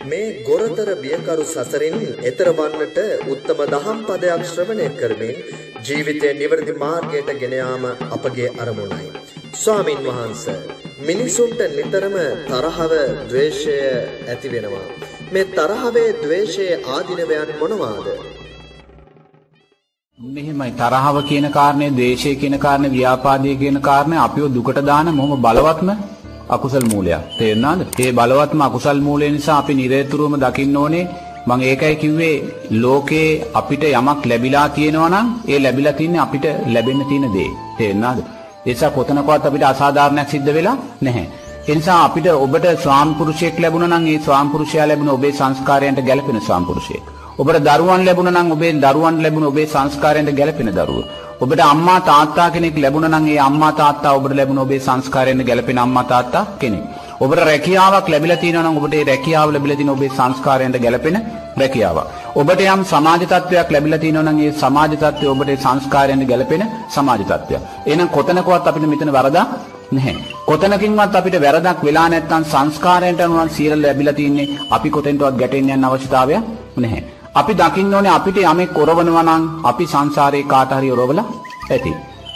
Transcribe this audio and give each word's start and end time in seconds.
මේ 0.00 0.44
ගොරතර 0.44 0.88
බියකරු 1.02 1.44
සසරින් 1.44 1.96
එතර 2.22 2.48
වන්නට 2.52 2.98
උත්තම 3.26 3.60
දහම් 3.72 3.98
පදයක් 4.06 4.42
ශ්‍රවණය 4.44 4.86
කරමින් 4.96 5.36
ජීවිතය 5.82 6.28
නිවැරදි 6.34 6.74
මාර්ගයට 6.74 7.30
ගෙන 7.40 7.52
යාම 7.52 7.84
අපගේ 8.10 8.50
අරමුණයි. 8.58 9.08
ස්වාමින් 9.54 9.98
වහන්සේ 9.98 10.58
මිනිසුන්ට 11.00 11.60
නිතරම 11.76 12.16
තරහව, 12.46 12.92
ද්වේෂය 13.28 13.76
ඇති 14.28 14.48
වෙනවා. 14.48 14.86
මේ 15.32 15.44
තරහවේ, 15.50 16.12
ද්වේෂයේ 16.22 16.76
ආධිනවයන් 16.86 17.50
මොනවාද? 17.60 18.06
මෙහෙමයි 20.18 20.70
තරහව 20.72 21.16
කියන 21.28 21.50
කාරණේ, 21.50 21.90
ද්වේෂය 21.90 22.36
කියන 22.36 22.58
කාරණේ, 22.58 22.90
ව්‍යාපාදයේ 22.90 23.56
කියන 23.56 23.80
කාරණේ 23.80 24.18
අපිව 24.18 24.46
දුකට 24.54 24.80
දාන 24.84 25.14
මොහොම 25.14 25.42
බලවත්ම 25.42 25.90
අකුසල් 26.48 26.84
මූලයක්. 26.92 27.22
තේරුණාද? 27.38 27.80
ඒ 27.98 28.10
බලවත්ම 28.12 28.60
අකුසල් 28.60 29.00
මූලය 29.00 29.26
නිසා 29.30 29.58
අපි 29.58 29.72
නිරේතුරුවම 29.74 30.34
දකින්න 30.36 30.76
ඕනේ 30.76 31.04
මම 31.46 31.60
ඒකයි 31.62 31.96
කිව්වේ 31.96 32.34
ලෝකේ 32.82 33.28
අපිට 33.54 33.82
යමක් 33.90 34.22
ලැබිලා 34.26 34.68
තියෙනවා 34.70 35.10
නම් 35.10 35.28
ඒ 35.48 35.58
ලැබිලා 35.58 35.98
තින්නේ 36.00 36.24
අපිට 36.26 36.46
ලැබෙන්න 36.74 37.02
තියෙන 37.10 37.26
දේ. 37.34 37.50
තේරුණාද? 37.78 38.18
ඒ 38.66 38.68
නිසා 38.68 38.90
කොතනකවත් 38.90 39.46
අපිට 39.46 39.64
අසාධාරණයක් 39.64 40.28
සිද්ධ 40.28 40.50
වෙලා 40.54 40.76
නැහැ. 41.02 41.26
ඒ 41.68 41.74
නිසා 41.74 42.00
අපිට 42.04 42.26
ඔබට 42.36 42.66
ස්වාම 42.84 43.08
පුරුෂයෙක් 43.14 43.56
ලැබුණා 43.58 43.92
නම් 43.92 44.06
ඒ 44.06 44.18
ස්වාම 44.20 44.50
පුරුෂයා 44.52 44.88
ලැබුණ 44.88 45.10
ඔබේ 45.10 45.32
සංස්කාරයන්ට 45.32 46.06
ගැළපෙන 46.08 46.40
ස්වාම 46.40 46.64
පුරුෂයෙක්. 46.64 47.06
ඔබට 47.42 47.58
දරුවන් 47.66 48.04
ලැබුණා 48.06 48.42
නම් 48.42 48.48
ඔබේ 48.54 48.70
දරුවන් 48.84 49.16
ලැබුණ 49.24 49.48
ඔබේ 49.48 49.66
සංස්කාරයන්ට 49.72 50.30
ගැළපෙන 50.38 50.70
දරුවෝ. 50.78 51.04
ඔබට 51.42 51.60
අම්මා 51.72 51.98
තාත්තා 52.08 52.46
කෙනෙක් 52.54 52.78
ලැබුණා 52.84 53.10
නම් 53.12 53.26
ඒ 53.32 53.36
අම්මා 53.48 53.72
තාත්තා 53.80 54.14
ඔබට 54.18 54.32
ලැබුණ 54.38 54.62
ඔබේ 54.64 54.80
සංස්කාරයෙන් 54.86 55.42
ගැලපෙන 55.48 55.78
අම්මා 55.84 56.04
තාත්තා 56.12 56.42
කෙනෙක්. 56.62 56.84
ඔබට 57.24 57.40
රැකියාවක් 57.48 58.08
ලැබිලා 58.12 58.38
තියෙනවා 58.42 58.64
නම් 58.64 58.78
ඔබට 58.80 58.96
ඒ 58.98 59.04
රැකියාව 59.10 59.52
ලැබිලා 59.54 59.78
තියෙන 59.78 59.92
ඔබේ 59.94 60.10
සංස්කාරයෙන් 60.16 60.74
ගැලපෙන 60.84 61.16
රැකියාවක්. 61.60 62.08
ඔබට 62.40 62.60
යම් 62.66 62.82
සමාජ 62.92 63.22
තත්වයක් 63.32 63.70
ලැබිලා 63.74 64.00
තියෙනවා 64.04 64.26
නම් 64.26 64.40
ඒ 64.46 64.52
සමාජ 64.62 64.92
තත්වය 65.02 65.28
ඔබට 65.34 65.52
ඒ 65.54 65.58
සංස්කාරයෙන් 65.66 66.24
ගැලපෙන 66.30 66.64
සමාජ 66.96 67.22
තත්වයක්. 67.30 67.62
එහෙනම් 67.90 68.08
කොතනකවත් 68.16 68.66
අපිට 68.70 68.88
මෙතන 68.94 69.12
වරදක් 69.16 69.38
නැහැ. 69.92 70.16
කොතනකින්වත් 70.48 71.14
අපිට 71.20 71.36
වැරදක් 71.44 71.86
වෙලා 71.88 72.08
නැත්නම් 72.14 72.48
සංස්කාරයන්ට 72.54 73.22
අනුව 73.26 73.54
සියල්ල 73.58 73.84
ලැබිලා 73.86 74.16
තින්නේ 74.20 74.48
අපි 74.76 74.88
කොතෙන්ටවත් 74.96 75.38
ගැටෙන්න 75.42 75.72
යන 75.76 75.88
අවශ්‍යතාවයක් 75.90 76.42
නැහැ. 76.84 77.17
අපි 77.34 77.52
දකින්න 77.54 77.94
ඕනේ 77.94 78.10
අපිට 78.10 78.38
යමෙක් 78.42 78.78
ඔරවනවා 78.78 79.22
නම් 79.22 79.42
අපි 79.64 79.84
සංසාරේ 79.86 80.44
කාට 80.44 80.70
හරි 80.70 80.90
ඔරවලා 80.90 81.26
ඇති. 81.70 81.92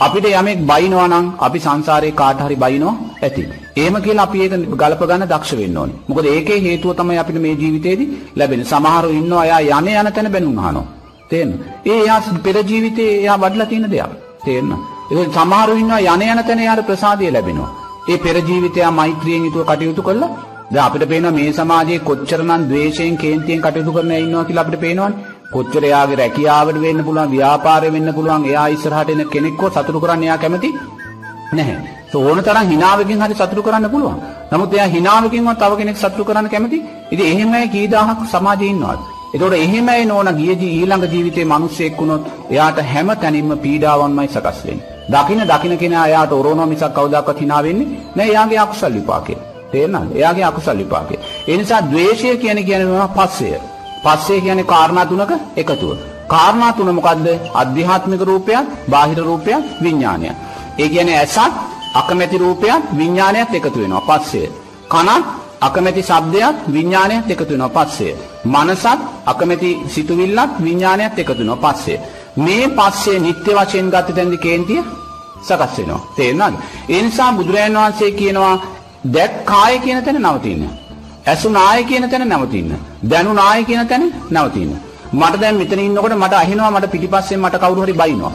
අපිට 0.00 0.26
යමෙක් 0.32 0.58
බයිනවා 0.62 1.08
නම් 1.08 1.26
අපි 1.38 1.58
සංසාරේ 1.58 2.12
කාට 2.12 2.40
හරි 2.40 2.56
බයිනවා 2.56 2.94
ඇති. 3.22 3.42
එහෙම 3.76 3.96
කියලා 4.02 4.26
අපි 4.28 4.38
ඒක 4.40 4.54
ගලප 4.72 5.02
ගන්න 5.02 5.28
දක්ෂ 5.28 5.52
වෙන්න 5.52 5.76
ඕනේ. 5.76 5.98
මොකද 6.08 6.26
ඒකේ 6.26 6.60
හේතුව 6.60 6.94
තමයි 6.94 7.18
අපිට 7.18 7.38
මේ 7.38 7.54
ජීවිතේදී 7.54 8.08
ලැබෙන්නේ. 8.36 8.70
සමහරව 8.72 9.10
ඉන්නවා 9.12 9.44
එයා 9.44 9.80
යන්නේ 9.80 10.00
යන 10.00 10.12
තැන 10.12 10.32
බැනුම් 10.32 10.58
අහනවා. 10.60 10.86
තේරෙනවද? 11.30 11.62
ඒ 11.84 11.98
එයා 12.02 12.20
පෙර 12.44 12.56
ජීවිතේ 12.62 13.10
එයා 13.22 13.38
වඩලා 13.38 13.66
තියෙන 13.66 13.90
දෙයක්. 13.90 14.12
තේරෙනවද? 14.44 14.82
ඒක 15.12 15.32
සමහරව 15.32 15.76
ඉන්නවා 15.76 16.00
යන 16.14 16.22
යන 16.24 16.44
තැන 16.44 16.58
එයාට 16.58 16.86
ප්‍රසාදය 16.88 17.30
ලැබෙනවා. 17.30 17.70
ඒ 18.08 18.18
පෙර 18.18 18.36
ජීවිතය 18.40 18.80
මෛත්‍රියෙන් 18.92 19.46
යුතුව 19.46 19.64
කටයුතු 19.64 20.02
කළා 20.02 20.30
දැන් 20.70 20.84
අපිට 20.84 21.08
පේනවා 21.08 21.32
මේ 21.32 21.50
සමාජයේ 21.52 21.98
කොච්චරනම් 22.00 22.62
ද්වේෂයෙන් 22.64 23.16
කේන්තියෙන් 23.16 23.60
කටයුතු 23.60 23.92
කරන 23.92 24.10
අය 24.10 24.22
ඉන්නවා 24.22 24.44
කියලා 24.44 24.64
අපිට 24.64 24.80
පේනවනේ. 24.80 25.16
කොච්චර 25.52 25.82
එයාගේ 25.82 26.16
රැකියාවට 26.16 26.80
වෙන්න 26.80 27.04
පුළුවන්, 27.04 27.30
ව්‍යාපාරෙ 27.30 27.88
වෙන්න 27.90 28.14
පුළුවන්, 28.14 28.44
එයා 28.44 28.66
ඉස්සරහට 28.68 29.10
එන 29.10 29.22
කෙනෙක්ව 29.26 29.62
සතුටු 29.68 30.00
කරන්න 30.00 30.24
එයා 30.24 30.38
කැමති 30.38 30.70
නැහැ. 31.52 31.76
ඒ 32.08 32.18
ඕන 32.20 32.40
තරම් 32.40 32.66
hinaවකින් 32.66 33.22
හරි 33.22 33.34
සතුටු 33.34 33.62
කරන්න 33.62 33.90
පුළුවන්. 33.90 34.18
නමුත් 34.50 34.74
එයා 34.74 34.88
hinaවකින්වත් 34.88 35.58
තව 35.58 35.72
කෙනෙක් 35.76 35.96
සතුටු 35.96 36.24
කරන්න 36.24 36.48
කැමති. 36.48 36.78
ඉතින් 37.12 37.26
එහෙම 37.26 37.54
අය 37.54 37.68
කී 37.68 37.86
දහහක් 37.88 38.20
සමාජයේ 38.28 38.70
ඉන්නවද? 38.70 39.00
ඒතකොට 39.32 39.56
එහෙම 39.56 39.88
අය 39.88 40.04
නෝන 40.04 40.30
ගිය 40.34 40.52
ඊළඟ 40.52 41.06
ජීවිතේ 41.06 41.46
මිනිස්සෙක් 41.46 41.98
වුණොත් 41.98 42.24
එයාට 42.50 42.78
හැම 42.84 43.08
තැනින්ම 43.16 43.52
පීඩාවන්මයි 43.58 44.28
සකස් 44.28 44.58
වෙන්නේ. 44.64 44.86
දකින 45.08 45.42
දකින 45.44 45.78
කෙනා 45.78 46.06
එයාට 46.06 46.32
ඔරෝනවා 46.32 46.66
මිසක් 46.66 46.94
කවදාකවත් 46.94 47.38
hina 47.40 47.62
වෙන්නේ 47.62 47.92
නැහැ. 48.16 48.30
එයාගේ 48.30 48.58
අකුසල් 48.58 48.94
විපාකේ. 48.94 49.55
තේරෙනවද? 49.72 50.10
එයාගේ 50.16 50.44
අකුසල 50.44 50.78
විපාකය. 50.78 51.14
ඒ 51.48 51.56
නිසා 51.56 51.80
ද්වේෂය 51.82 52.36
කියන 52.36 52.60
කියන්නේ 52.64 53.08
පස්සය. 53.16 53.48
පස්සය 54.04 54.40
කියන්නේ 54.40 54.64
කාරණා 54.64 55.06
තුනක 55.06 55.32
එකතුව. 55.56 55.98
කාරණා 56.28 56.72
තුන 56.72 56.90
මොකද්ද? 56.94 57.26
අධ්‍යාත්මික 57.54 58.20
රූපයත්, 58.20 58.66
බාහිර 58.90 59.18
රූපයත්, 59.20 59.64
විඥානයත්. 59.82 60.36
ඒ 60.78 60.88
කියන්නේ 60.88 61.18
ඇසත්, 61.18 61.54
අකමැති 61.94 62.38
රූපයත්, 62.38 62.82
විඥානයත් 62.98 63.54
එකතු 63.54 63.78
වෙනවා 63.80 64.06
පස්සය. 64.10 64.42
කනත්, 64.88 65.24
අකමැති 65.60 66.02
ශබ්දයත්, 66.02 66.56
විඥානයත් 66.68 67.30
එකතු 67.30 67.52
වෙනවා 67.52 67.74
පස්සය. 67.76 68.08
මනසත්, 68.44 69.00
අකමැති 69.26 69.70
සිතුවිල්ලත්, 69.88 70.52
විඥානයත් 70.60 71.18
එකතු 71.18 71.38
වෙනවා 71.38 71.72
පස්සය. 71.74 71.94
මේ 72.36 72.64
පස්සේ 72.68 73.18
නිත්‍ය 73.18 73.50
වශයෙන් 73.54 73.90
ගත 73.90 74.08
තැන්දි 74.14 74.38
කේන්තිය 74.38 74.82
සකස් 75.42 75.78
වෙනවා. 75.78 76.00
තේරෙනවද? 76.16 76.56
ඒ 76.88 77.02
නිසා 77.02 77.32
බුදුරජාණන් 77.32 77.78
වහන්සේ 77.78 78.10
කියනවා 78.10 78.54
දැක්කාය 79.06 79.78
කියන 79.78 80.02
තැන 80.04 80.18
නවතින්න. 80.22 80.62
ඇසුනාය 81.26 81.84
කියන 81.84 82.10
තැන 82.10 82.28
නවතින්න. 82.30 82.70
දැනුනාය 83.04 83.64
කියන 83.64 83.86
තැන 83.86 84.04
නවතින්න. 84.30 84.72
මට 85.12 85.40
දැන් 85.40 85.56
මෙතන 85.56 85.80
ඉන්නකොට 85.80 86.14
මට 86.14 86.34
අහෙනවා 86.34 86.70
මට 86.70 86.90
පිටිපස්සෙන් 86.90 87.40
මට 87.40 87.56
කවුරු 87.58 87.82
හරි 87.82 87.94
බයිනවා. 87.94 88.32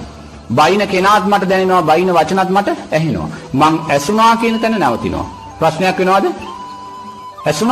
බයින 0.52 0.84
කෙනාත් 0.86 1.26
මට 1.26 1.50
දැනෙනවා 1.50 1.84
බයින 1.84 2.10
වචනත් 2.10 2.50
මට 2.50 2.70
ඇහෙනවා. 2.92 3.30
මං 3.54 3.76
ඇසුනා 3.90 4.34
කියන 4.38 4.60
තැන 4.60 4.80
නවතිනවා. 4.82 5.26
ප්‍රශ්නයක් 5.60 5.98
වෙනවද? 6.00 6.26
ඇසුනා 7.46 7.70